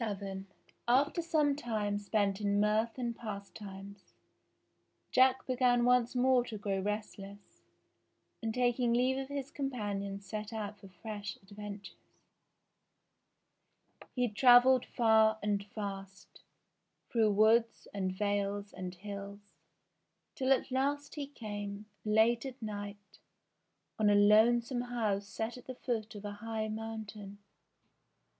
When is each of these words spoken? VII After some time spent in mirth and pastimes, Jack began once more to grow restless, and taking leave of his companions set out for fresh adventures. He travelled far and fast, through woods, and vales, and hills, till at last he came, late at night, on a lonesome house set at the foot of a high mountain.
VII 0.03 0.45
After 0.87 1.21
some 1.21 1.55
time 1.55 1.99
spent 1.99 2.41
in 2.41 2.59
mirth 2.59 2.97
and 2.97 3.15
pastimes, 3.15 4.15
Jack 5.11 5.45
began 5.45 5.85
once 5.85 6.15
more 6.15 6.43
to 6.45 6.57
grow 6.57 6.79
restless, 6.79 7.61
and 8.41 8.51
taking 8.51 8.93
leave 8.95 9.19
of 9.19 9.27
his 9.27 9.51
companions 9.51 10.25
set 10.25 10.51
out 10.51 10.79
for 10.79 10.87
fresh 10.87 11.35
adventures. 11.43 11.93
He 14.15 14.27
travelled 14.27 14.87
far 14.87 15.37
and 15.43 15.63
fast, 15.67 16.41
through 17.11 17.33
woods, 17.33 17.87
and 17.93 18.11
vales, 18.11 18.73
and 18.73 18.95
hills, 18.95 19.53
till 20.33 20.51
at 20.51 20.71
last 20.71 21.13
he 21.13 21.27
came, 21.27 21.85
late 22.03 22.43
at 22.43 22.59
night, 22.59 23.19
on 23.99 24.09
a 24.09 24.15
lonesome 24.15 24.81
house 24.81 25.27
set 25.27 25.57
at 25.57 25.67
the 25.67 25.75
foot 25.75 26.15
of 26.15 26.25
a 26.25 26.31
high 26.41 26.69
mountain. 26.69 27.37